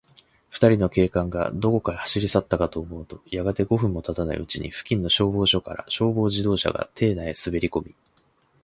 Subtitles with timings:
[0.49, 7.93] ふたりの警官が、どこかへ走りさったかと思うと、やがて、五分もたたないうちに、付近の消防署から、消防自動車が邸内にすべりこみ、